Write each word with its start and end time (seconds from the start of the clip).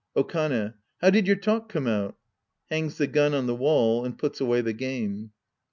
Okane. 0.17 0.73
How 0.99 1.11
did 1.11 1.27
your 1.27 1.35
talk 1.35 1.69
come 1.69 1.85
out? 1.85 2.15
{Hangs 2.71 2.97
the 2.97 3.05
gun 3.05 3.35
on 3.35 3.45
the 3.45 3.53
wall 3.53 4.03
andyuts 4.03 4.41
away 4.41 4.61
the 4.61 4.73
game.) 4.73 5.29